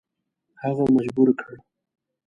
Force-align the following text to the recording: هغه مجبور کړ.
هغه 0.63 0.85
مجبور 0.95 1.29
کړ. 1.39 1.53